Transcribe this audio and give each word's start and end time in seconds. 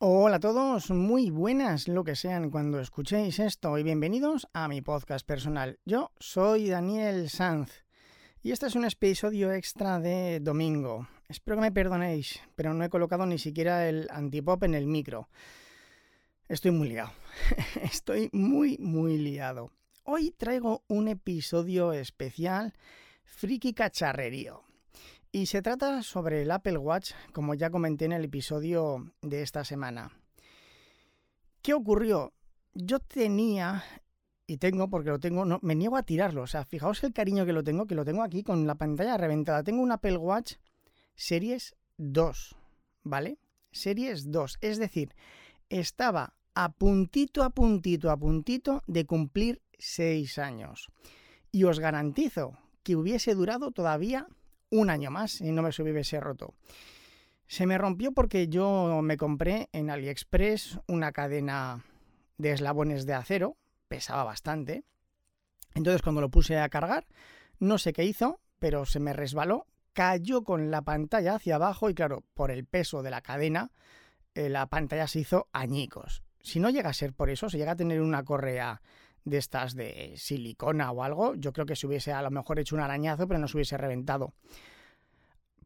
Hola 0.00 0.36
a 0.36 0.40
todos, 0.40 0.92
muy 0.92 1.28
buenas 1.28 1.88
lo 1.88 2.04
que 2.04 2.14
sean 2.14 2.50
cuando 2.50 2.78
escuchéis 2.78 3.40
esto 3.40 3.76
y 3.78 3.82
bienvenidos 3.82 4.46
a 4.52 4.68
mi 4.68 4.80
podcast 4.80 5.26
personal. 5.26 5.80
Yo 5.84 6.12
soy 6.20 6.68
Daniel 6.68 7.28
Sanz 7.28 7.84
y 8.40 8.52
este 8.52 8.66
es 8.66 8.76
un 8.76 8.84
episodio 8.84 9.52
extra 9.52 9.98
de 9.98 10.38
domingo. 10.38 11.08
Espero 11.28 11.56
que 11.56 11.62
me 11.62 11.72
perdonéis, 11.72 12.40
pero 12.54 12.74
no 12.74 12.84
he 12.84 12.88
colocado 12.88 13.26
ni 13.26 13.38
siquiera 13.38 13.88
el 13.88 14.06
antipop 14.12 14.62
en 14.62 14.76
el 14.76 14.86
micro. 14.86 15.28
Estoy 16.48 16.70
muy 16.70 16.90
liado. 16.90 17.10
Estoy 17.82 18.30
muy, 18.32 18.78
muy 18.78 19.18
liado. 19.18 19.72
Hoy 20.04 20.30
traigo 20.30 20.84
un 20.86 21.08
episodio 21.08 21.92
especial, 21.92 22.72
friki 23.24 23.72
cacharrerío. 23.74 24.67
Y 25.30 25.46
se 25.46 25.60
trata 25.60 26.02
sobre 26.02 26.42
el 26.42 26.50
Apple 26.50 26.78
Watch, 26.78 27.12
como 27.32 27.54
ya 27.54 27.70
comenté 27.70 28.06
en 28.06 28.12
el 28.12 28.24
episodio 28.24 29.12
de 29.20 29.42
esta 29.42 29.62
semana. 29.62 30.10
¿Qué 31.60 31.74
ocurrió? 31.74 32.32
Yo 32.72 32.98
tenía, 32.98 33.84
y 34.46 34.56
tengo, 34.56 34.88
porque 34.88 35.10
lo 35.10 35.18
tengo, 35.18 35.44
no, 35.44 35.58
me 35.60 35.74
niego 35.74 35.98
a 35.98 36.02
tirarlo. 36.02 36.42
O 36.42 36.46
sea, 36.46 36.64
fijaos 36.64 37.04
el 37.04 37.12
cariño 37.12 37.44
que 37.44 37.52
lo 37.52 37.62
tengo, 37.62 37.86
que 37.86 37.94
lo 37.94 38.06
tengo 38.06 38.22
aquí 38.22 38.42
con 38.42 38.66
la 38.66 38.76
pantalla 38.76 39.18
reventada. 39.18 39.62
Tengo 39.62 39.82
un 39.82 39.92
Apple 39.92 40.16
Watch 40.16 40.54
Series 41.14 41.74
2, 41.98 42.56
¿vale? 43.02 43.38
Series 43.70 44.30
2. 44.32 44.58
Es 44.62 44.78
decir, 44.78 45.14
estaba 45.68 46.34
a 46.54 46.72
puntito, 46.72 47.42
a 47.42 47.50
puntito, 47.50 48.10
a 48.10 48.16
puntito 48.16 48.82
de 48.86 49.04
cumplir 49.04 49.60
6 49.78 50.38
años. 50.38 50.88
Y 51.52 51.64
os 51.64 51.80
garantizo 51.80 52.56
que 52.82 52.96
hubiese 52.96 53.34
durado 53.34 53.72
todavía 53.72 54.26
un 54.70 54.90
año 54.90 55.10
más 55.10 55.40
y 55.40 55.52
no 55.52 55.62
me 55.62 55.70
hubiese 55.70 56.20
roto. 56.20 56.54
Se 57.46 57.66
me 57.66 57.78
rompió 57.78 58.12
porque 58.12 58.48
yo 58.48 59.00
me 59.02 59.16
compré 59.16 59.68
en 59.72 59.90
AliExpress 59.90 60.80
una 60.86 61.12
cadena 61.12 61.84
de 62.36 62.52
eslabones 62.52 63.06
de 63.06 63.14
acero, 63.14 63.56
pesaba 63.88 64.24
bastante. 64.24 64.84
Entonces 65.74 66.02
cuando 66.02 66.20
lo 66.20 66.28
puse 66.28 66.58
a 66.58 66.68
cargar, 66.68 67.06
no 67.58 67.78
sé 67.78 67.92
qué 67.92 68.04
hizo, 68.04 68.40
pero 68.58 68.84
se 68.84 69.00
me 69.00 69.12
resbaló, 69.12 69.66
cayó 69.92 70.44
con 70.44 70.70
la 70.70 70.82
pantalla 70.82 71.36
hacia 71.36 71.56
abajo 71.56 71.90
y 71.90 71.94
claro, 71.94 72.22
por 72.34 72.50
el 72.50 72.64
peso 72.64 73.02
de 73.02 73.10
la 73.10 73.22
cadena, 73.22 73.70
eh, 74.34 74.48
la 74.48 74.66
pantalla 74.66 75.08
se 75.08 75.20
hizo 75.20 75.48
añicos. 75.52 76.22
Si 76.40 76.60
no 76.60 76.70
llega 76.70 76.90
a 76.90 76.94
ser 76.94 77.12
por 77.12 77.30
eso, 77.30 77.50
si 77.50 77.58
llega 77.58 77.72
a 77.72 77.76
tener 77.76 78.00
una 78.00 78.24
correa 78.24 78.80
de 79.28 79.38
estas 79.38 79.74
de 79.74 80.14
silicona 80.16 80.90
o 80.90 81.02
algo, 81.02 81.34
yo 81.34 81.52
creo 81.52 81.66
que 81.66 81.76
se 81.76 81.86
hubiese 81.86 82.12
a 82.12 82.22
lo 82.22 82.30
mejor 82.30 82.58
hecho 82.58 82.74
un 82.74 82.82
arañazo, 82.82 83.26
pero 83.26 83.38
no 83.38 83.48
se 83.48 83.56
hubiese 83.56 83.76
reventado. 83.76 84.34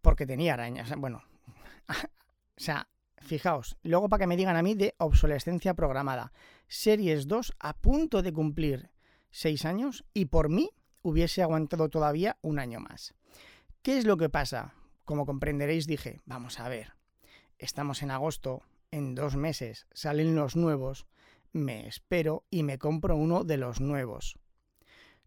Porque 0.00 0.26
tenía 0.26 0.54
arañas. 0.54 0.92
Bueno, 0.96 1.22
o 1.88 1.94
sea, 2.56 2.88
fijaos, 3.18 3.76
luego 3.82 4.08
para 4.08 4.22
que 4.22 4.26
me 4.26 4.36
digan 4.36 4.56
a 4.56 4.62
mí 4.62 4.74
de 4.74 4.94
obsolescencia 4.98 5.74
programada. 5.74 6.32
Series 6.68 7.28
2 7.28 7.54
a 7.58 7.74
punto 7.74 8.22
de 8.22 8.32
cumplir 8.32 8.90
6 9.30 9.64
años 9.64 10.04
y 10.12 10.26
por 10.26 10.48
mí 10.48 10.70
hubiese 11.02 11.42
aguantado 11.42 11.88
todavía 11.88 12.38
un 12.42 12.58
año 12.58 12.80
más. 12.80 13.14
¿Qué 13.82 13.98
es 13.98 14.04
lo 14.04 14.16
que 14.16 14.28
pasa? 14.28 14.74
Como 15.04 15.26
comprenderéis, 15.26 15.86
dije, 15.86 16.20
vamos 16.24 16.60
a 16.60 16.68
ver, 16.68 16.94
estamos 17.58 18.02
en 18.02 18.10
agosto, 18.10 18.62
en 18.90 19.14
dos 19.14 19.36
meses 19.36 19.86
salen 19.92 20.36
los 20.36 20.54
nuevos, 20.54 21.06
me 21.52 21.86
espero 21.86 22.44
y 22.50 22.62
me 22.62 22.78
compro 22.78 23.16
uno 23.16 23.44
de 23.44 23.56
los 23.56 23.80
nuevos. 23.80 24.38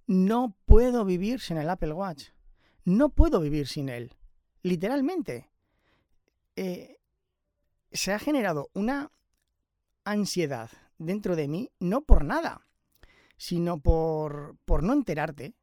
No 0.08 0.56
puedo 0.66 1.06
vivir 1.06 1.40
sin 1.40 1.58
el 1.58 1.70
Apple 1.70 1.94
Watch. 1.94 2.30
No 2.84 3.10
puedo 3.10 3.40
vivir 3.40 3.68
sin 3.68 3.90
él. 3.90 4.14
Literalmente. 4.62 5.50
Eh, 6.56 6.98
se 7.92 8.14
ha 8.14 8.20
generado 8.20 8.70
una 8.74 9.12
ansiedad 10.04 10.70
dentro 10.98 11.36
de 11.36 11.48
mí, 11.48 11.72
no 11.80 12.02
por 12.02 12.24
nada, 12.24 12.68
sino 13.38 13.80
por, 13.80 14.58
por 14.66 14.84
no 14.84 14.94
enterarte. 14.94 15.56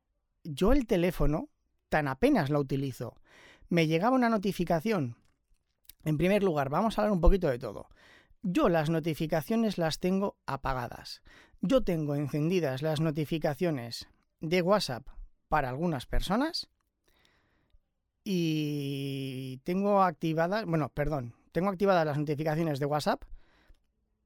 Yo 0.42 0.72
el 0.72 0.86
teléfono 0.86 1.48
tan 1.89 2.08
apenas 2.08 2.50
lo 2.50 2.58
utilizo. 2.58 3.17
Me 3.68 3.86
llegaba 3.86 4.17
una 4.17 4.29
notificación. 4.29 5.17
En 6.05 6.18
primer 6.18 6.42
lugar, 6.42 6.68
vamos 6.68 6.98
a 6.98 7.02
hablar 7.02 7.12
un 7.12 7.20
poquito 7.20 7.48
de 7.48 7.58
todo. 7.58 7.89
Yo 8.42 8.69
las 8.69 8.91
notificaciones 8.91 9.79
las 9.79 10.01
tengo 10.01 10.36
apagadas. 10.47 11.23
Yo 11.61 11.85
tengo 11.85 12.17
encendidas 12.17 12.83
las 12.83 13.01
notificaciones 13.01 14.08
de 14.41 14.63
WhatsApp 14.63 15.07
para 15.48 15.69
algunas 15.69 16.07
personas 16.07 16.69
y 18.25 19.61
tengo 19.63 20.03
activadas, 20.03 20.64
bueno, 20.64 20.89
perdón, 20.89 21.35
tengo 21.53 21.70
activadas 21.70 22.05
las 22.05 22.19
notificaciones 22.19 22.80
de 22.80 22.86
WhatsApp. 22.86 23.23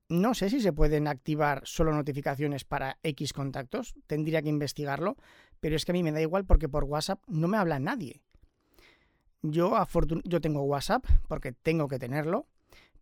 No 0.08 0.32
sé 0.32 0.48
si 0.48 0.60
se 0.60 0.72
pueden 0.72 1.08
activar 1.08 1.60
solo 1.64 1.92
notificaciones 1.92 2.64
para 2.64 2.98
X 3.02 3.34
contactos, 3.34 3.96
tendría 4.06 4.40
que 4.40 4.48
investigarlo, 4.48 5.16
pero 5.60 5.76
es 5.76 5.84
que 5.84 5.92
a 5.92 5.94
mí 5.94 6.02
me 6.02 6.12
da 6.12 6.22
igual 6.22 6.46
porque 6.46 6.70
por 6.70 6.84
WhatsApp 6.84 7.20
no 7.26 7.48
me 7.48 7.58
habla 7.58 7.80
nadie. 7.80 8.22
Yo, 9.42 9.76
yo 10.24 10.40
tengo 10.40 10.62
WhatsApp 10.62 11.04
porque 11.28 11.52
tengo 11.52 11.86
que 11.86 11.98
tenerlo 11.98 12.46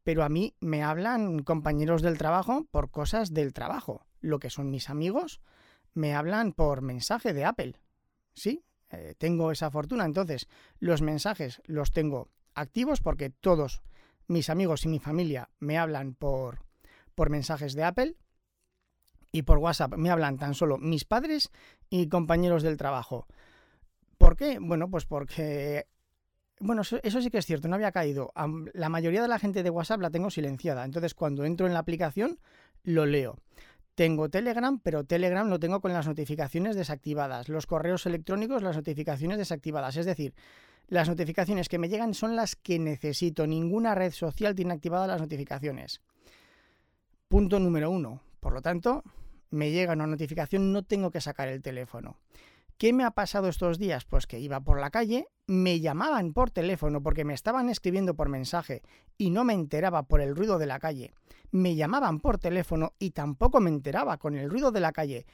pero 0.05 0.23
a 0.23 0.29
mí 0.29 0.55
me 0.61 0.83
hablan 0.83 1.43
compañeros 1.43 2.03
del 2.03 2.19
trabajo 2.19 2.67
por 2.71 2.91
cosas 2.91 3.33
del 3.33 3.53
trabajo. 3.53 4.07
Lo 4.21 4.39
que 4.39 4.51
son 4.51 4.71
mis 4.71 4.91
amigos 4.91 5.41
me 5.95 6.15
hablan 6.15 6.53
por 6.53 6.83
mensaje 6.83 7.33
de 7.33 7.45
Apple. 7.45 7.81
Sí, 8.35 8.65
eh, 8.91 9.15
tengo 9.17 9.51
esa 9.51 9.71
fortuna. 9.71 10.05
Entonces, 10.05 10.47
los 10.79 11.03
mensajes 11.03 11.63
los 11.65 11.91
tengo 11.91 12.29
activos 12.55 13.01
porque 13.01 13.31
todos 13.31 13.83
mis 14.29 14.51
amigos 14.51 14.85
y 14.85 14.89
mi 14.89 14.99
familia 14.99 15.51
me 15.59 15.79
hablan 15.79 16.15
por, 16.15 16.65
por 17.15 17.31
mensajes 17.31 17.75
de 17.75 17.85
Apple. 17.85 18.17
Y 19.33 19.43
por 19.43 19.59
WhatsApp 19.59 19.95
me 19.97 20.11
hablan 20.11 20.39
tan 20.39 20.55
solo 20.55 20.79
mis 20.79 21.05
padres 21.05 21.51
y 21.91 22.09
compañeros 22.09 22.63
del 22.63 22.77
trabajo. 22.77 23.27
¿Por 24.17 24.37
qué? 24.37 24.59
Bueno, 24.61 24.89
pues 24.89 25.07
porque 25.07 25.89
bueno, 26.65 26.81
eso, 26.81 27.21
sí 27.21 27.31
que 27.31 27.39
es 27.39 27.45
cierto, 27.45 27.69
no 27.69 27.75
había 27.75 27.93
caído. 27.93 28.33
La 28.73 28.89
mayoría 28.89 29.21
de 29.21 29.29
la 29.29 29.39
gente 29.39 29.63
de 29.63 29.69
WhatsApp 29.69 30.01
la 30.01 30.11
tengo 30.11 30.31
silenciada. 30.31 30.85
Entonces, 30.85 31.13
cuando 31.15 31.45
entro 31.45 31.67
en 31.67 31.75
la 31.75 31.81
aplicación, 31.81 32.39
lo 32.85 33.05
leo. 33.05 33.37
Tengo 33.95 34.31
Telegram, 34.31 34.81
pero 34.81 35.05
Telegram 35.05 35.47
lo 35.47 35.61
tengo 35.61 35.83
con 35.83 35.93
las 35.93 36.07
notificaciones 36.07 36.75
desactivadas. 36.75 37.51
Los 37.51 37.67
correos 37.67 38.07
electrónicos, 38.07 38.63
las 38.63 38.77
notificaciones 38.77 39.37
desactivadas. 39.37 39.99
Es 39.99 40.07
decir, 40.07 40.35
las 40.89 41.07
notificaciones 41.07 41.69
que 41.69 41.79
me 41.79 41.91
llegan 41.91 42.15
son 42.15 42.35
las 42.35 42.57
que 42.57 42.79
necesito. 42.79 43.47
Ninguna 43.47 43.95
red 43.95 44.13
social 44.13 44.55
tiene 44.55 44.73
activadas 44.73 45.07
las 45.07 45.21
notificaciones. 45.21 46.01
Punto 47.29 47.61
número 47.61 47.91
uno. 47.91 48.23
Por 48.41 48.55
lo 48.55 48.63
tanto, 48.63 49.05
me 49.51 49.71
llega 49.71 49.93
una 49.93 50.07
notificación, 50.07 50.73
no 50.73 50.83
tengo 50.83 51.11
que 51.11 51.21
sacar 51.21 51.49
el 51.49 51.61
teléfono. 51.61 52.17
¿Qué 52.77 52.93
me 52.93 53.05
ha 53.05 53.13
pasado 53.13 53.49
estos 53.49 53.79
días? 53.79 54.05
Pues 54.05 54.27
que 54.27 54.41
iba 54.41 54.61
por 54.61 54.81
la 54.81 54.91
calle, 54.91 55.29
me 55.47 55.79
llamaban 55.79 56.33
por 56.33 56.51
teléfono 56.51 57.03
porque 57.03 57.25
me 57.25 57.35
estaban 57.35 57.69
escribiendo 57.69 58.15
por 58.15 58.29
mensaje 58.29 58.83
y 59.17 59.31
no 59.31 59.45
me 59.45 59.55
enteraba 59.55 60.03
por 60.05 60.21
el 60.21 60.35
ruido 60.35 60.59
de 60.59 60.67
la 60.67 60.81
calle. 60.81 61.15
Me 61.53 61.77
llamaban 61.77 62.19
por 62.19 62.39
teléfono 62.39 62.95
y 62.99 63.11
tampoco 63.11 63.61
me 63.61 63.71
enteraba 63.71 64.19
con 64.19 64.37
el 64.37 64.51
ruido 64.51 64.73
de 64.73 64.81
la 64.81 64.93
calle. 64.93 65.25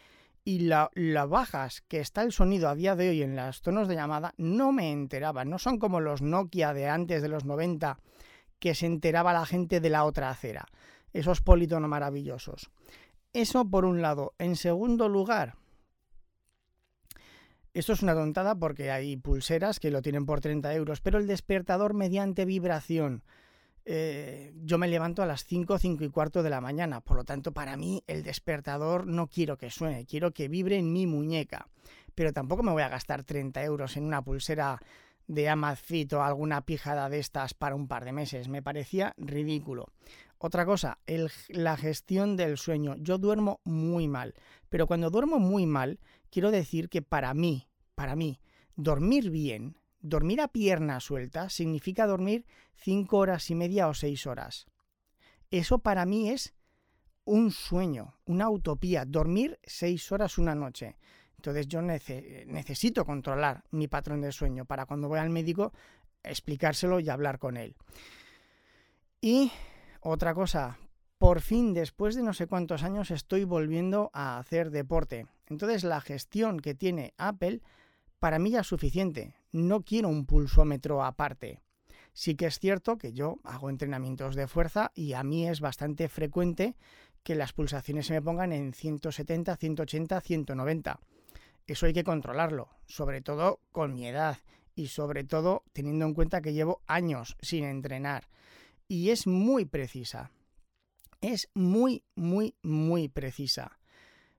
Y 0.45 0.61
la, 0.61 0.91
bajas 1.27 1.83
que 1.89 2.01
está 2.01 2.23
el 2.23 2.33
sonido 2.33 2.69
a 2.69 2.75
día 2.75 2.95
de 2.95 3.09
hoy 3.09 3.23
en 3.23 3.37
los 3.37 3.63
tonos 3.63 3.89
de 3.89 3.95
llamada, 3.95 4.35
no 4.37 4.73
me 4.73 4.93
enteraba. 4.93 5.47
No 5.47 5.59
son 5.59 5.79
como 5.79 6.01
los 6.01 6.21
Nokia 6.21 6.75
de 6.75 6.89
antes 6.89 7.23
de 7.23 7.29
los 7.29 7.47
90 7.47 7.99
que 8.59 8.75
se 8.75 8.85
enteraba 8.85 9.33
la 9.33 9.47
gente 9.47 9.81
de 9.81 9.89
la 9.89 10.05
otra 10.05 10.29
acera. 10.29 10.67
Esos 11.15 11.41
polítonos 11.41 11.89
maravillosos. 11.89 12.71
Eso 13.33 13.65
por 13.65 13.87
un 13.87 14.03
lado. 14.03 14.35
En 14.39 14.57
segundo 14.57 15.09
lugar, 15.09 15.57
esto 17.75 17.93
es 17.93 18.03
una 18.03 18.15
tontada 18.15 18.55
porque 18.55 18.91
hay 18.91 19.17
pulseras 19.17 19.81
que 19.81 19.91
lo 19.91 20.03
tienen 20.03 20.27
por 20.27 20.41
30 20.41 20.75
euros, 20.75 21.01
pero 21.01 21.19
el 21.19 21.27
despertador 21.27 21.95
mediante 21.95 22.45
vibración. 22.45 23.23
Eh, 23.85 24.53
yo 24.63 24.79
me 24.79 24.89
levanto 24.89 25.23
a 25.23 25.27
las 25.27 25.45
5, 25.45 25.79
5 25.79 26.05
y 26.05 26.11
cuarto 26.11 26.43
de 26.43 26.51
la 26.51 26.61
mañana, 26.61 27.01
por 27.01 27.17
lo 27.17 27.25
tanto 27.25 27.53
para 27.53 27.77
mí 27.77 28.03
el 28.07 28.23
despertador 28.23 29.07
no 29.07 29.27
quiero 29.27 29.57
que 29.57 29.71
suene, 29.71 30.05
quiero 30.05 30.33
que 30.33 30.49
vibre 30.49 30.77
en 30.77 30.93
mi 30.93 31.07
muñeca. 31.07 31.69
Pero 32.15 32.33
tampoco 32.33 32.63
me 32.63 32.73
voy 32.73 32.83
a 32.83 32.89
gastar 32.89 33.25
30 33.25 33.65
euros 33.65 33.97
en 33.97 34.05
una 34.05 34.23
pulsera 34.23 34.81
de 35.27 35.49
Amazfit 35.49 36.13
o 36.13 36.23
alguna 36.23 36.63
pijada 36.63 37.09
de 37.09 37.21
estas 37.21 37.55
para 37.55 37.77
un 37.77 37.87
par 37.87 38.05
de 38.05 38.13
meses. 38.13 38.49
Me 38.49 38.63
parecía 38.63 39.15
ridículo. 39.17 39.87
Otra 40.39 40.65
cosa, 40.65 40.99
la 41.49 41.77
gestión 41.77 42.37
del 42.37 42.57
sueño. 42.59 42.97
Yo 42.97 43.19
duermo 43.19 43.61
muy 43.63 44.09
mal, 44.09 44.35
pero 44.71 44.87
cuando 44.87 45.11
duermo 45.11 45.39
muy 45.39 45.67
mal, 45.67 46.01
quiero 46.31 46.51
decir 46.51 46.89
que 46.89 47.03
para 47.03 47.35
mí, 47.35 47.69
para 47.95 48.17
mí, 48.17 48.41
dormir 48.77 49.31
bien, 49.31 49.77
dormir 50.01 50.41
a 50.41 50.49
pierna 50.49 51.01
suelta, 51.01 51.51
significa 51.51 52.07
dormir 52.07 52.47
cinco 52.75 53.19
horas 53.19 53.51
y 53.51 53.55
media 53.55 53.89
o 53.89 53.95
seis 53.95 54.27
horas. 54.27 54.67
Eso 55.51 55.81
para 55.81 56.07
mí 56.07 56.31
es 56.31 56.55
un 57.25 57.51
sueño, 57.51 58.15
una 58.25 58.49
utopía, 58.49 59.05
dormir 59.05 59.59
seis 59.65 60.11
horas 60.13 60.39
una 60.39 60.55
noche. 60.55 60.97
Entonces 61.37 61.69
yo 61.69 61.83
necesito 61.83 63.05
controlar 63.05 63.65
mi 63.71 63.89
patrón 63.89 64.21
de 64.21 64.33
sueño 64.33 64.65
para 64.65 64.87
cuando 64.87 65.09
voy 65.09 65.19
al 65.19 65.31
médico 65.31 65.73
explicárselo 66.23 67.01
y 67.01 67.09
hablar 67.09 67.39
con 67.39 67.57
él. 67.57 67.77
Y 69.21 69.51
otra 70.01 70.35
cosa, 70.35 70.79
por 71.21 71.43
fin, 71.43 71.75
después 71.75 72.15
de 72.15 72.23
no 72.23 72.33
sé 72.33 72.47
cuántos 72.47 72.83
años, 72.83 73.11
estoy 73.11 73.45
volviendo 73.45 74.11
a 74.15 74.39
hacer 74.39 74.71
deporte. 74.71 75.27
Entonces 75.49 75.85
la 75.85 76.01
gestión 76.01 76.61
que 76.61 76.75
tiene 76.75 77.13
Apple 77.19 77.61
para 78.19 78.39
mí 78.39 78.53
ya 78.53 78.61
es 78.61 78.67
suficiente. 78.67 79.35
No 79.53 79.83
quiero 79.83 80.09
un 80.09 80.25
pulsómetro 80.25 81.05
aparte. 81.05 81.61
Sí 82.15 82.37
que 82.37 82.47
es 82.47 82.59
cierto 82.59 82.97
que 82.97 83.13
yo 83.13 83.37
hago 83.45 83.69
entrenamientos 83.69 84.35
de 84.35 84.47
fuerza 84.47 84.93
y 84.95 85.13
a 85.13 85.23
mí 85.23 85.47
es 85.47 85.61
bastante 85.61 86.09
frecuente 86.09 86.75
que 87.23 87.35
las 87.35 87.53
pulsaciones 87.53 88.07
se 88.07 88.15
me 88.15 88.23
pongan 88.23 88.55
en 88.55 88.73
170, 88.73 89.59
180, 89.59 90.23
190. 90.23 91.01
Eso 91.67 91.85
hay 91.85 91.93
que 91.93 92.03
controlarlo, 92.03 92.71
sobre 92.87 93.21
todo 93.21 93.61
con 93.73 93.93
mi 93.93 94.07
edad 94.07 94.39
y 94.75 94.87
sobre 94.87 95.25
todo 95.25 95.65
teniendo 95.75 96.07
en 96.07 96.15
cuenta 96.15 96.41
que 96.41 96.55
llevo 96.55 96.81
años 96.87 97.37
sin 97.43 97.65
entrenar. 97.65 98.31
Y 98.89 99.11
es 99.11 99.27
muy 99.27 99.67
precisa. 99.67 100.31
Es 101.21 101.51
muy, 101.55 102.05
muy, 102.15 102.55
muy 102.63 103.09
precisa. 103.09 103.79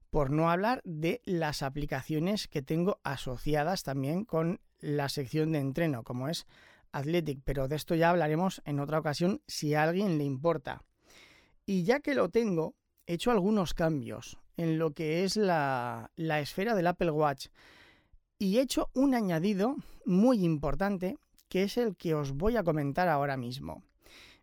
Por 0.09 0.31
no 0.31 0.49
hablar 0.49 0.81
de 0.83 1.21
las 1.25 1.63
aplicaciones 1.63 2.47
que 2.47 2.61
tengo 2.61 2.99
asociadas 3.03 3.83
también 3.83 4.25
con 4.25 4.59
la 4.79 5.09
sección 5.09 5.51
de 5.51 5.59
entreno, 5.59 6.03
como 6.03 6.27
es 6.27 6.47
Athletic, 6.91 7.39
pero 7.43 7.67
de 7.67 7.75
esto 7.75 7.95
ya 7.95 8.09
hablaremos 8.09 8.61
en 8.65 8.79
otra 8.79 8.99
ocasión 8.99 9.41
si 9.47 9.73
a 9.73 9.83
alguien 9.83 10.17
le 10.17 10.25
importa. 10.25 10.83
Y 11.65 11.83
ya 11.83 11.99
que 11.99 12.15
lo 12.15 12.29
tengo, 12.29 12.75
he 13.05 13.13
hecho 13.13 13.31
algunos 13.31 13.73
cambios 13.73 14.37
en 14.57 14.77
lo 14.77 14.91
que 14.91 15.23
es 15.23 15.37
la, 15.37 16.11
la 16.15 16.39
esfera 16.39 16.75
del 16.75 16.87
Apple 16.87 17.11
Watch 17.11 17.47
y 18.37 18.57
he 18.57 18.61
hecho 18.61 18.89
un 18.93 19.13
añadido 19.13 19.75
muy 20.05 20.43
importante 20.43 21.17
que 21.47 21.63
es 21.63 21.77
el 21.77 21.95
que 21.95 22.15
os 22.15 22.31
voy 22.31 22.57
a 22.57 22.63
comentar 22.63 23.07
ahora 23.07 23.37
mismo. 23.37 23.83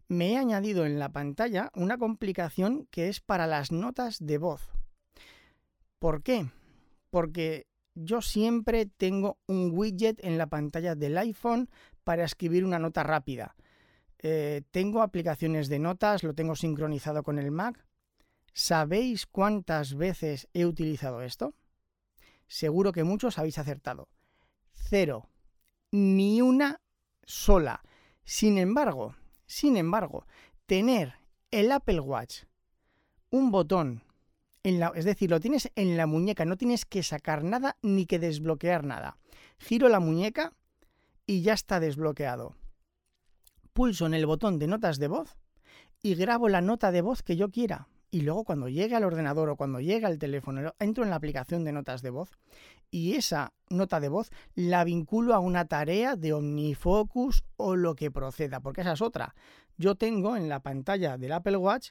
Me 0.08 0.32
he 0.32 0.36
añadido 0.38 0.86
en 0.86 0.98
la 0.98 1.10
pantalla 1.10 1.70
una 1.74 1.98
complicación 1.98 2.86
que 2.90 3.08
es 3.08 3.20
para 3.20 3.46
las 3.46 3.72
notas 3.72 4.16
de 4.18 4.38
voz. 4.38 4.72
¿Por 5.98 6.22
qué? 6.22 6.50
Porque 7.10 7.66
yo 7.94 8.22
siempre 8.22 8.86
tengo 8.86 9.38
un 9.46 9.70
widget 9.74 10.24
en 10.24 10.38
la 10.38 10.46
pantalla 10.46 10.94
del 10.94 11.18
iPhone 11.18 11.68
para 12.04 12.24
escribir 12.24 12.64
una 12.64 12.78
nota 12.78 13.02
rápida. 13.02 13.54
Eh, 14.20 14.62
tengo 14.70 15.02
aplicaciones 15.02 15.68
de 15.68 15.78
notas, 15.78 16.22
lo 16.22 16.34
tengo 16.34 16.56
sincronizado 16.56 17.22
con 17.22 17.38
el 17.38 17.50
Mac. 17.50 17.84
¿Sabéis 18.54 19.26
cuántas 19.26 19.94
veces 19.94 20.48
he 20.54 20.64
utilizado 20.64 21.22
esto? 21.22 21.54
Seguro 22.46 22.92
que 22.92 23.04
muchos 23.04 23.38
habéis 23.38 23.58
acertado. 23.58 24.08
Cero. 24.72 25.28
Ni 25.90 26.40
una 26.40 26.80
sola. 27.24 27.82
Sin 28.24 28.58
embargo, 28.58 29.14
sin 29.48 29.76
embargo, 29.78 30.26
tener 30.66 31.14
el 31.50 31.72
Apple 31.72 32.00
Watch, 32.00 32.42
un 33.30 33.50
botón, 33.50 34.04
en 34.62 34.78
la, 34.78 34.92
es 34.94 35.06
decir, 35.06 35.30
lo 35.30 35.40
tienes 35.40 35.72
en 35.74 35.96
la 35.96 36.06
muñeca, 36.06 36.44
no 36.44 36.58
tienes 36.58 36.84
que 36.84 37.02
sacar 37.02 37.42
nada 37.42 37.78
ni 37.82 38.04
que 38.04 38.18
desbloquear 38.18 38.84
nada. 38.84 39.16
Giro 39.58 39.88
la 39.88 40.00
muñeca 40.00 40.52
y 41.26 41.40
ya 41.40 41.54
está 41.54 41.80
desbloqueado. 41.80 42.54
Pulso 43.72 44.04
en 44.04 44.14
el 44.14 44.26
botón 44.26 44.58
de 44.58 44.66
notas 44.66 44.98
de 44.98 45.08
voz 45.08 45.38
y 46.02 46.14
grabo 46.14 46.48
la 46.48 46.60
nota 46.60 46.92
de 46.92 47.00
voz 47.00 47.22
que 47.22 47.36
yo 47.36 47.50
quiera. 47.50 47.88
Y 48.10 48.22
luego 48.22 48.44
cuando 48.44 48.68
llegue 48.68 48.96
al 48.96 49.04
ordenador 49.04 49.50
o 49.50 49.56
cuando 49.56 49.80
llegue 49.80 50.06
al 50.06 50.18
teléfono, 50.18 50.74
entro 50.78 51.04
en 51.04 51.10
la 51.10 51.16
aplicación 51.16 51.64
de 51.64 51.72
notas 51.72 52.00
de 52.00 52.10
voz 52.10 52.30
y 52.90 53.14
esa 53.14 53.52
nota 53.68 54.00
de 54.00 54.08
voz 54.08 54.30
la 54.54 54.84
vinculo 54.84 55.34
a 55.34 55.40
una 55.40 55.66
tarea 55.66 56.16
de 56.16 56.32
OmniFocus 56.32 57.44
o 57.56 57.76
lo 57.76 57.94
que 57.94 58.10
proceda, 58.10 58.60
porque 58.60 58.80
esa 58.80 58.92
es 58.92 59.02
otra. 59.02 59.34
Yo 59.76 59.94
tengo 59.94 60.36
en 60.36 60.48
la 60.48 60.60
pantalla 60.60 61.18
del 61.18 61.32
Apple 61.32 61.58
Watch 61.58 61.90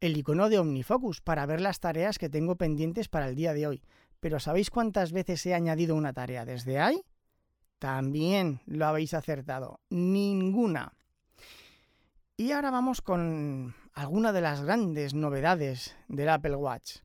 el 0.00 0.16
icono 0.16 0.48
de 0.48 0.60
OmniFocus 0.60 1.20
para 1.20 1.44
ver 1.46 1.60
las 1.60 1.80
tareas 1.80 2.18
que 2.18 2.28
tengo 2.28 2.56
pendientes 2.56 3.08
para 3.08 3.28
el 3.28 3.34
día 3.34 3.52
de 3.52 3.66
hoy. 3.66 3.82
Pero 4.20 4.38
¿sabéis 4.38 4.70
cuántas 4.70 5.12
veces 5.12 5.44
he 5.46 5.54
añadido 5.54 5.96
una 5.96 6.12
tarea 6.12 6.44
desde 6.44 6.78
ahí? 6.78 7.02
También 7.78 8.60
lo 8.66 8.86
habéis 8.86 9.14
acertado. 9.14 9.80
Ninguna. 9.90 10.94
Y 12.36 12.52
ahora 12.52 12.70
vamos 12.70 13.02
con 13.02 13.74
alguna 13.98 14.32
de 14.32 14.40
las 14.40 14.62
grandes 14.62 15.12
novedades 15.12 15.96
del 16.06 16.28
Apple 16.28 16.54
Watch. 16.54 16.98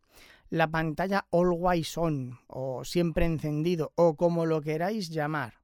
La 0.51 0.69
pantalla 0.69 1.25
Always 1.31 1.98
On 1.98 2.40
o 2.45 2.86
siempre 2.86 3.25
encendido 3.25 3.94
o 3.95 4.16
como 4.16 4.45
lo 4.45 4.62
queráis 4.62 5.10
llamar. 5.10 5.56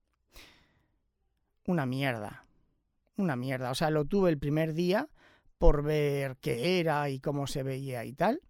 Una 1.67 1.85
mierda. 1.85 2.45
Una 3.15 3.35
mierda. 3.35 3.69
O 3.69 3.75
sea, 3.75 3.91
lo 3.91 4.05
tuve 4.05 4.31
el 4.31 4.39
primer 4.39 4.73
día 4.73 5.07
por 5.59 5.83
ver 5.83 6.37
qué 6.37 6.79
era 6.79 7.07
y 7.11 7.19
cómo 7.19 7.45
se 7.45 7.61
veía 7.61 8.05
y 8.05 8.13
tal. 8.13 8.41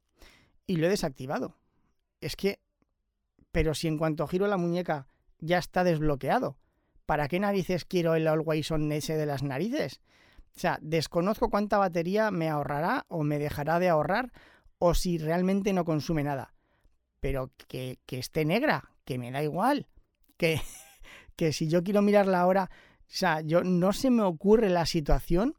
Y 0.66 0.78
lo 0.78 0.88
he 0.88 0.90
desactivado. 0.90 1.58
Es 2.22 2.38
que... 2.38 2.62
Pero 3.52 3.74
si 3.74 3.90
en 3.90 3.98
cuanto 3.98 4.26
giro 4.26 4.48
la 4.48 4.56
muñeca 4.56 5.08
ya 5.40 5.58
está 5.58 5.84
desbloqueado. 5.84 6.56
¿Para 7.06 7.28
qué 7.28 7.42
narices 7.42 7.84
quiero 7.84 8.16
el 8.16 8.26
Always 8.26 8.72
On 8.72 8.90
ese 8.94 9.18
de 9.18 9.26
las 9.26 9.44
narices? 9.44 10.00
O 10.56 10.60
sea, 10.60 10.78
desconozco 10.82 11.50
cuánta 11.50 11.78
batería 11.78 12.32
me 12.32 12.50
ahorrará 12.50 13.06
o 13.08 13.24
me 13.24 13.40
dejará 13.40 13.80
de 13.80 13.90
ahorrar 13.90 14.32
o 14.78 14.94
si 14.94 15.18
realmente 15.18 15.74
no 15.74 15.86
consume 15.86 16.24
nada. 16.24 16.54
Pero 17.20 17.52
que, 17.68 18.00
que 18.06 18.20
esté 18.20 18.46
negra, 18.46 18.92
que 19.06 19.18
me 19.18 19.32
da 19.32 19.44
igual. 19.44 19.88
Que, 20.38 20.62
que 21.36 21.54
si 21.54 21.68
yo 21.68 21.84
quiero 21.84 22.02
mirar 22.02 22.28
la 22.28 22.46
hora, 22.46 22.70
o 22.74 23.04
sea, 23.08 23.42
yo 23.42 23.64
no 23.64 23.94
se 23.94 24.10
me 24.10 24.24
ocurre 24.24 24.70
la 24.70 24.86
situación 24.86 25.56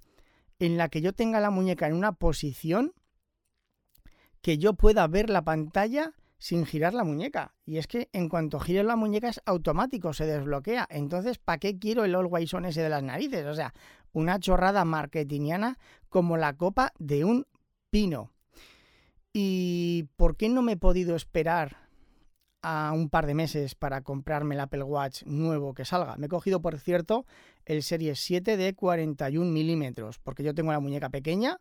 en 0.58 0.76
la 0.76 0.88
que 0.88 1.00
yo 1.00 1.12
tenga 1.12 1.40
la 1.40 1.50
muñeca 1.50 1.86
en 1.86 1.94
una 1.94 2.12
posición 2.12 2.92
que 4.42 4.58
yo 4.58 4.74
pueda 4.74 5.06
ver 5.06 5.30
la 5.30 5.42
pantalla 5.42 6.14
sin 6.40 6.64
girar 6.64 6.94
la 6.94 7.04
muñeca. 7.04 7.54
Y 7.66 7.76
es 7.76 7.86
que 7.86 8.08
en 8.12 8.28
cuanto 8.28 8.58
gire 8.58 8.82
la 8.82 8.96
muñeca 8.96 9.28
es 9.28 9.40
automático, 9.44 10.12
se 10.14 10.24
desbloquea. 10.24 10.88
Entonces, 10.90 11.38
¿para 11.38 11.58
qué 11.58 11.78
quiero 11.78 12.04
el 12.04 12.14
Always 12.14 12.52
On 12.54 12.64
ese 12.64 12.82
de 12.82 12.88
las 12.88 13.02
narices? 13.02 13.46
O 13.46 13.54
sea, 13.54 13.74
una 14.12 14.40
chorrada 14.40 14.84
marketingiana 14.84 15.78
como 16.08 16.38
la 16.38 16.56
copa 16.56 16.92
de 16.98 17.24
un 17.24 17.46
pino. 17.90 18.32
¿Y 19.34 20.08
por 20.16 20.36
qué 20.36 20.48
no 20.48 20.62
me 20.62 20.72
he 20.72 20.76
podido 20.76 21.14
esperar 21.14 21.88
a 22.62 22.92
un 22.92 23.10
par 23.10 23.26
de 23.26 23.34
meses 23.34 23.74
para 23.74 24.00
comprarme 24.00 24.54
el 24.54 24.60
Apple 24.60 24.82
Watch 24.82 25.22
nuevo 25.24 25.74
que 25.74 25.84
salga? 25.84 26.16
Me 26.16 26.26
he 26.26 26.30
cogido, 26.30 26.62
por 26.62 26.78
cierto, 26.78 27.26
el 27.66 27.82
Series 27.82 28.18
7 28.18 28.56
de 28.56 28.74
41 28.74 29.48
milímetros, 29.50 30.18
porque 30.18 30.42
yo 30.42 30.54
tengo 30.54 30.72
la 30.72 30.80
muñeca 30.80 31.10
pequeña 31.10 31.60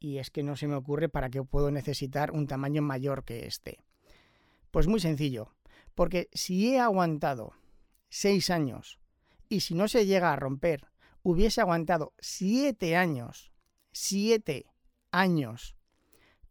y 0.00 0.18
es 0.18 0.30
que 0.30 0.42
no 0.42 0.56
se 0.56 0.66
me 0.66 0.74
ocurre 0.74 1.08
para 1.08 1.30
qué 1.30 1.44
puedo 1.44 1.70
necesitar 1.70 2.32
un 2.32 2.48
tamaño 2.48 2.82
mayor 2.82 3.22
que 3.22 3.46
este. 3.46 3.78
Pues 4.76 4.88
muy 4.88 5.00
sencillo, 5.00 5.54
porque 5.94 6.28
si 6.34 6.68
he 6.68 6.78
aguantado 6.78 7.54
6 8.10 8.50
años 8.50 9.00
y 9.48 9.60
si 9.60 9.74
no 9.74 9.88
se 9.88 10.04
llega 10.04 10.34
a 10.34 10.36
romper, 10.36 10.88
hubiese 11.22 11.62
aguantado 11.62 12.12
7 12.18 12.94
años, 12.94 13.52
7 13.92 14.66
años 15.12 15.76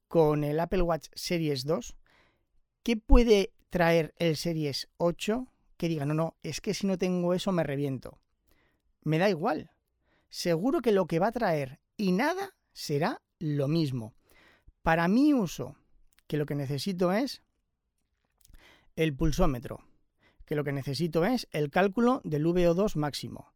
con 0.07 0.43
el 0.43 0.59
Apple 0.59 0.81
Watch 0.81 1.09
Series 1.13 1.65
2, 1.65 1.95
¿qué 2.81 2.97
puede 2.97 3.53
traer 3.69 4.15
el 4.17 4.37
Series 4.37 4.89
8 4.97 5.45
que 5.77 5.87
diga, 5.87 6.07
no, 6.07 6.15
no, 6.15 6.35
es 6.41 6.61
que 6.61 6.73
si 6.73 6.87
no 6.87 6.97
tengo 6.97 7.35
eso 7.35 7.51
me 7.51 7.61
reviento? 7.61 8.17
Me 9.03 9.19
da 9.19 9.29
igual. 9.29 9.69
Seguro 10.29 10.81
que 10.81 10.93
lo 10.93 11.05
que 11.05 11.19
va 11.19 11.27
a 11.27 11.31
traer 11.31 11.79
y 11.95 12.11
nada 12.11 12.55
será 12.73 13.21
lo 13.37 13.67
mismo. 13.67 14.15
Para 14.81 15.07
mi 15.07 15.35
uso, 15.35 15.75
que 16.25 16.37
lo 16.37 16.47
que 16.47 16.55
necesito 16.55 17.13
es 17.13 17.43
el 18.95 19.15
pulsómetro, 19.15 19.81
que 20.45 20.55
lo 20.55 20.63
que 20.63 20.71
necesito 20.71 21.25
es 21.25 21.47
el 21.51 21.69
cálculo 21.69 22.21
del 22.23 22.45
VO2 22.45 22.95
máximo, 22.95 23.53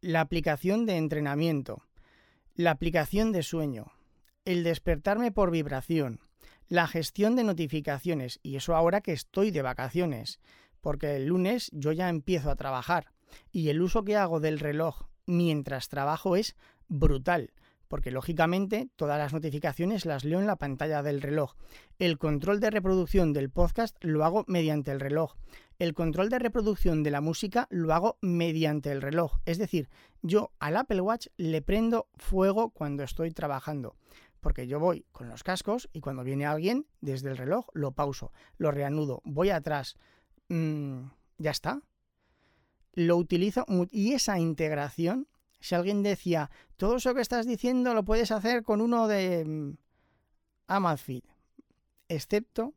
la 0.00 0.20
aplicación 0.20 0.86
de 0.86 0.96
entrenamiento, 0.96 1.82
la 2.54 2.72
aplicación 2.72 3.32
de 3.32 3.42
sueño, 3.42 3.92
el 4.44 4.64
despertarme 4.64 5.32
por 5.32 5.50
vibración, 5.50 6.20
la 6.68 6.86
gestión 6.86 7.36
de 7.36 7.44
notificaciones, 7.44 8.40
y 8.42 8.56
eso 8.56 8.74
ahora 8.74 9.00
que 9.00 9.12
estoy 9.12 9.50
de 9.50 9.62
vacaciones, 9.62 10.40
porque 10.80 11.16
el 11.16 11.26
lunes 11.26 11.70
yo 11.72 11.92
ya 11.92 12.08
empiezo 12.08 12.50
a 12.50 12.56
trabajar, 12.56 13.12
y 13.52 13.68
el 13.68 13.80
uso 13.80 14.04
que 14.04 14.16
hago 14.16 14.40
del 14.40 14.58
reloj 14.58 15.02
mientras 15.26 15.88
trabajo 15.88 16.36
es 16.36 16.56
brutal 16.88 17.52
porque 17.88 18.10
lógicamente 18.10 18.88
todas 18.96 19.18
las 19.18 19.32
notificaciones 19.32 20.06
las 20.06 20.24
leo 20.24 20.40
en 20.40 20.46
la 20.46 20.56
pantalla 20.56 21.02
del 21.02 21.22
reloj. 21.22 21.54
El 21.98 22.18
control 22.18 22.60
de 22.60 22.70
reproducción 22.70 23.32
del 23.32 23.50
podcast 23.50 23.96
lo 24.02 24.24
hago 24.24 24.44
mediante 24.48 24.90
el 24.92 25.00
reloj. 25.00 25.34
El 25.78 25.94
control 25.94 26.30
de 26.30 26.38
reproducción 26.38 27.02
de 27.02 27.10
la 27.10 27.20
música 27.20 27.66
lo 27.70 27.92
hago 27.92 28.18
mediante 28.22 28.90
el 28.92 29.02
reloj. 29.02 29.38
Es 29.44 29.58
decir, 29.58 29.88
yo 30.22 30.52
al 30.58 30.76
Apple 30.76 31.00
Watch 31.00 31.28
le 31.36 31.62
prendo 31.62 32.08
fuego 32.16 32.70
cuando 32.70 33.02
estoy 33.02 33.30
trabajando. 33.30 33.96
Porque 34.40 34.66
yo 34.66 34.80
voy 34.80 35.04
con 35.12 35.28
los 35.28 35.42
cascos 35.42 35.88
y 35.92 36.00
cuando 36.00 36.24
viene 36.24 36.46
alguien, 36.46 36.86
desde 37.00 37.30
el 37.30 37.36
reloj 37.36 37.66
lo 37.74 37.92
pauso, 37.92 38.32
lo 38.58 38.70
reanudo, 38.70 39.20
voy 39.24 39.50
atrás. 39.50 39.96
Mm, 40.48 41.08
ya 41.38 41.50
está. 41.50 41.82
Lo 42.92 43.16
utilizo 43.16 43.66
y 43.90 44.12
esa 44.12 44.38
integración 44.38 45.28
si 45.66 45.74
alguien 45.74 46.04
decía, 46.04 46.48
todo 46.76 46.96
eso 46.96 47.12
que 47.12 47.20
estás 47.20 47.44
diciendo 47.44 47.92
lo 47.92 48.04
puedes 48.04 48.30
hacer 48.30 48.62
con 48.62 48.80
uno 48.80 49.08
de 49.08 49.44
mm, 49.44 49.76
Amazfit, 50.68 51.24
excepto 52.08 52.74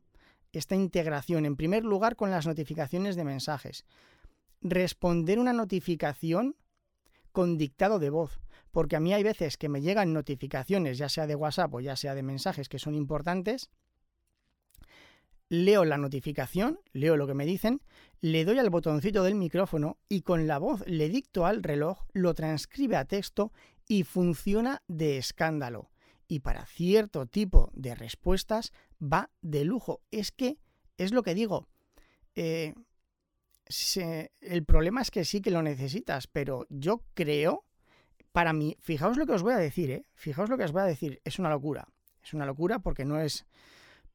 esta 0.51 0.75
integración, 0.75 1.45
en 1.45 1.55
primer 1.55 1.85
lugar, 1.85 2.15
con 2.15 2.31
las 2.31 2.47
notificaciones 2.47 3.15
de 3.15 3.23
mensajes. 3.23 3.85
Responder 4.61 5.37
una 5.37 5.53
notificación 5.53 6.55
con 7.31 7.59
dictado 7.59 7.99
de 7.99 8.09
voz, 8.09 8.39
porque 8.71 8.95
a 8.95 8.99
mí 8.99 9.13
hay 9.13 9.21
veces 9.21 9.57
que 9.57 9.69
me 9.69 9.81
llegan 9.81 10.11
notificaciones, 10.11 10.97
ya 10.97 11.09
sea 11.09 11.27
de 11.27 11.35
WhatsApp 11.35 11.71
o 11.75 11.81
ya 11.81 11.95
sea 11.95 12.15
de 12.15 12.23
mensajes 12.23 12.69
que 12.69 12.79
son 12.79 12.95
importantes, 12.95 13.69
leo 15.49 15.83
la 15.83 15.97
notificación, 15.97 16.79
leo 16.93 17.17
lo 17.17 17.27
que 17.27 17.33
me 17.33 17.45
dicen, 17.45 17.81
le 18.21 18.45
doy 18.45 18.59
al 18.59 18.69
botoncito 18.69 19.23
del 19.23 19.35
micrófono 19.35 19.97
y 20.07 20.21
con 20.21 20.47
la 20.47 20.59
voz 20.59 20.83
le 20.87 21.09
dicto 21.09 21.45
al 21.45 21.63
reloj, 21.63 22.05
lo 22.13 22.33
transcribe 22.33 22.95
a 22.95 23.05
texto 23.05 23.51
y 23.87 24.03
funciona 24.03 24.83
de 24.87 25.17
escándalo. 25.17 25.89
Y 26.27 26.41
para 26.41 26.65
cierto 26.65 27.25
tipo 27.25 27.71
de 27.73 27.95
respuestas 27.95 28.71
va 29.01 29.31
de 29.41 29.65
lujo. 29.65 30.01
Es 30.11 30.31
que, 30.31 30.59
es 30.97 31.11
lo 31.11 31.23
que 31.23 31.33
digo, 31.33 31.67
eh, 32.35 32.75
el 34.41 34.65
problema 34.65 35.01
es 35.01 35.11
que 35.11 35.25
sí 35.25 35.41
que 35.41 35.51
lo 35.51 35.63
necesitas, 35.63 36.27
pero 36.27 36.67
yo 36.69 37.03
creo, 37.15 37.65
para 38.31 38.53
mí, 38.53 38.77
fijaos 38.79 39.17
lo 39.17 39.25
que 39.25 39.33
os 39.33 39.41
voy 39.41 39.53
a 39.53 39.57
decir, 39.57 39.89
¿eh? 39.91 40.05
fijaos 40.13 40.49
lo 40.49 40.57
que 40.57 40.65
os 40.65 40.71
voy 40.71 40.83
a 40.83 40.85
decir, 40.85 41.19
es 41.23 41.39
una 41.39 41.49
locura. 41.49 41.87
Es 42.23 42.33
una 42.33 42.45
locura 42.45 42.79
porque 42.79 43.05
no 43.05 43.19
es 43.19 43.45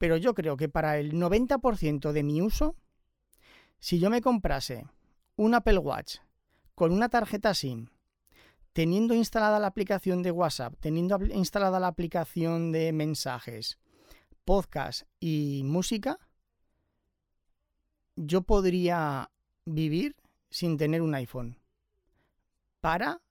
pero 0.05 0.19
yo 0.19 0.35
creo 0.35 0.59
que 0.59 0.69
para 0.69 0.99
el 0.99 1.15
90% 1.15 2.13
de 2.13 2.23
mi 2.23 2.43
uso, 2.43 2.77
si 3.79 3.99
yo 3.99 4.11
me 4.11 4.21
comprase 4.21 4.87
un 5.37 5.55
Apple 5.55 5.79
Watch 5.79 6.19
con 6.75 6.93
una 6.93 7.09
tarjeta 7.09 7.55
SIM, 7.55 7.89
teniendo 8.75 9.15
instalada 9.15 9.59
la 9.59 9.69
aplicación 9.69 10.23
de 10.23 10.31
WhatsApp, 10.31 10.75
teniendo 10.79 11.19
instalada 11.25 11.81
la 11.81 11.87
aplicación 11.87 12.71
de 12.71 12.93
mensajes, 12.93 13.79
podcast 14.45 15.05
y 15.21 15.63
música, 15.65 16.19
yo 18.15 18.43
podría 18.43 19.31
vivir 19.65 20.17
sin 20.51 20.77
tener 20.77 21.01
un 21.01 21.15
iPhone. 21.15 21.57
Para 22.83 23.23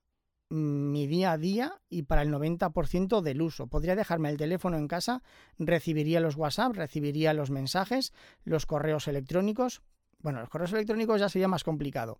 mi 0.53 1.07
día 1.07 1.31
a 1.31 1.37
día 1.39 1.81
y 1.89 2.03
para 2.03 2.21
el 2.21 2.31
90% 2.31 3.21
del 3.21 3.41
uso. 3.41 3.65
Podría 3.65 3.95
dejarme 3.95 4.29
el 4.29 4.37
teléfono 4.37 4.77
en 4.77 4.87
casa, 4.87 5.23
recibiría 5.57 6.19
los 6.19 6.35
WhatsApp, 6.35 6.75
recibiría 6.75 7.33
los 7.33 7.49
mensajes, 7.49 8.13
los 8.43 8.67
correos 8.67 9.07
electrónicos. 9.07 9.81
Bueno, 10.19 10.41
los 10.41 10.49
correos 10.49 10.71
electrónicos 10.73 11.19
ya 11.19 11.27
sería 11.27 11.47
más 11.47 11.63
complicado. 11.63 12.19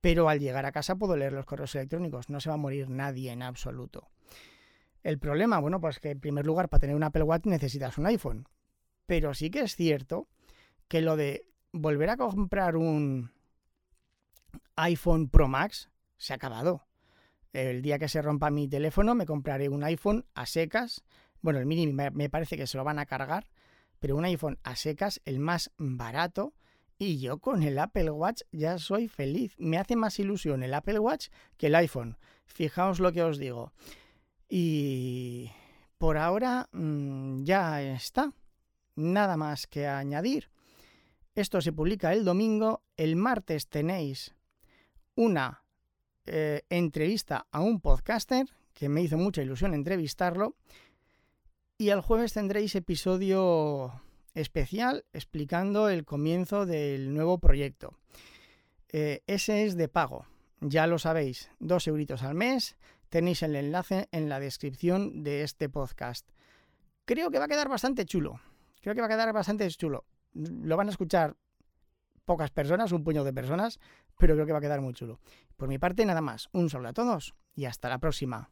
Pero 0.00 0.28
al 0.28 0.38
llegar 0.38 0.64
a 0.64 0.70
casa 0.70 0.94
puedo 0.94 1.16
leer 1.16 1.32
los 1.32 1.44
correos 1.44 1.74
electrónicos. 1.74 2.30
No 2.30 2.38
se 2.38 2.50
va 2.50 2.54
a 2.54 2.58
morir 2.58 2.88
nadie 2.88 3.32
en 3.32 3.42
absoluto. 3.42 4.10
El 5.02 5.18
problema, 5.18 5.58
bueno, 5.58 5.80
pues 5.80 5.98
que 5.98 6.10
en 6.10 6.20
primer 6.20 6.46
lugar 6.46 6.68
para 6.68 6.82
tener 6.82 6.94
un 6.94 7.02
Apple 7.02 7.24
Watch 7.24 7.46
necesitas 7.46 7.98
un 7.98 8.06
iPhone. 8.06 8.46
Pero 9.06 9.34
sí 9.34 9.50
que 9.50 9.62
es 9.62 9.74
cierto 9.74 10.28
que 10.86 11.00
lo 11.00 11.16
de 11.16 11.48
volver 11.72 12.10
a 12.10 12.16
comprar 12.16 12.76
un 12.76 13.32
iPhone 14.76 15.28
Pro 15.28 15.48
Max 15.48 15.90
se 16.16 16.32
ha 16.32 16.36
acabado. 16.36 16.85
El 17.56 17.80
día 17.80 17.98
que 17.98 18.06
se 18.06 18.20
rompa 18.20 18.50
mi 18.50 18.68
teléfono 18.68 19.14
me 19.14 19.24
compraré 19.24 19.70
un 19.70 19.82
iPhone 19.82 20.26
a 20.34 20.44
secas. 20.44 21.04
Bueno, 21.40 21.58
el 21.58 21.64
mini 21.64 21.86
me 21.86 22.28
parece 22.28 22.58
que 22.58 22.66
se 22.66 22.76
lo 22.76 22.84
van 22.84 22.98
a 22.98 23.06
cargar, 23.06 23.48
pero 23.98 24.14
un 24.14 24.26
iPhone 24.26 24.58
a 24.62 24.76
secas, 24.76 25.22
el 25.24 25.38
más 25.38 25.70
barato. 25.78 26.52
Y 26.98 27.18
yo 27.18 27.38
con 27.38 27.62
el 27.62 27.78
Apple 27.78 28.10
Watch 28.10 28.42
ya 28.52 28.76
soy 28.76 29.08
feliz. 29.08 29.54
Me 29.56 29.78
hace 29.78 29.96
más 29.96 30.18
ilusión 30.18 30.62
el 30.62 30.74
Apple 30.74 30.98
Watch 30.98 31.28
que 31.56 31.68
el 31.68 31.76
iPhone. 31.76 32.18
Fijaos 32.44 33.00
lo 33.00 33.10
que 33.10 33.22
os 33.22 33.38
digo. 33.38 33.72
Y 34.50 35.50
por 35.96 36.18
ahora 36.18 36.68
mm, 36.72 37.44
ya 37.44 37.80
está. 37.80 38.34
Nada 38.96 39.38
más 39.38 39.66
que 39.66 39.86
añadir. 39.86 40.50
Esto 41.34 41.62
se 41.62 41.72
publica 41.72 42.12
el 42.12 42.22
domingo. 42.22 42.82
El 42.98 43.16
martes 43.16 43.68
tenéis 43.68 44.34
una 45.14 45.62
eh, 46.26 46.62
entrevista 46.70 47.46
a 47.50 47.60
un 47.60 47.80
podcaster, 47.80 48.46
que 48.74 48.88
me 48.88 49.02
hizo 49.02 49.16
mucha 49.16 49.42
ilusión 49.42 49.74
entrevistarlo. 49.74 50.56
Y 51.78 51.90
el 51.90 52.00
jueves 52.00 52.32
tendréis 52.32 52.74
episodio 52.74 54.02
especial 54.34 55.04
explicando 55.12 55.88
el 55.88 56.04
comienzo 56.04 56.66
del 56.66 57.14
nuevo 57.14 57.38
proyecto. 57.38 57.94
Eh, 58.88 59.22
ese 59.26 59.64
es 59.64 59.76
de 59.76 59.88
pago, 59.88 60.26
ya 60.60 60.86
lo 60.86 60.98
sabéis, 60.98 61.50
dos 61.58 61.86
euritos 61.86 62.22
al 62.22 62.34
mes. 62.34 62.76
Tenéis 63.08 63.42
el 63.42 63.56
enlace 63.56 64.08
en 64.12 64.28
la 64.28 64.40
descripción 64.40 65.22
de 65.22 65.42
este 65.42 65.68
podcast. 65.68 66.28
Creo 67.04 67.30
que 67.30 67.38
va 67.38 67.44
a 67.44 67.48
quedar 67.48 67.68
bastante 67.68 68.04
chulo. 68.04 68.40
Creo 68.80 68.94
que 68.94 69.00
va 69.00 69.06
a 69.06 69.10
quedar 69.10 69.32
bastante 69.32 69.68
chulo. 69.70 70.04
Lo 70.32 70.76
van 70.76 70.88
a 70.88 70.90
escuchar 70.90 71.36
pocas 72.24 72.50
personas, 72.50 72.92
un 72.92 73.04
puño 73.04 73.24
de 73.24 73.32
personas, 73.32 73.78
pero 74.18 74.34
creo 74.34 74.46
que 74.46 74.52
va 74.52 74.58
a 74.58 74.62
quedar 74.62 74.80
muy 74.80 74.94
chulo. 74.94 75.20
Por 75.56 75.68
mi 75.68 75.78
parte, 75.78 76.04
nada 76.04 76.20
más. 76.20 76.48
Un 76.52 76.70
saludo 76.70 76.88
a 76.88 76.92
todos 76.92 77.34
y 77.54 77.64
hasta 77.64 77.88
la 77.88 77.98
próxima. 77.98 78.50